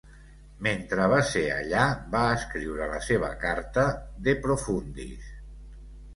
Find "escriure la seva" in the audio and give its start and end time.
2.39-3.31